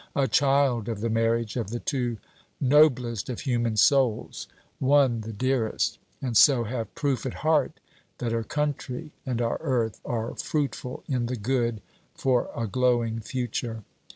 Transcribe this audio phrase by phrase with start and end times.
[0.15, 2.17] a child of the marriage of the two
[2.59, 4.47] noblest of human souls,
[4.79, 7.79] one the dearest; and so have proof at heart
[8.17, 11.83] that her country and our earth are fruitful in the good,
[12.15, 13.83] for a glowing future.